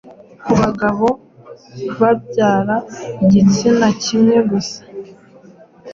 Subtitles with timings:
[0.45, 1.07] Ku bagabo
[1.99, 2.75] babyara
[3.23, 4.79] igitsina kimwe gusa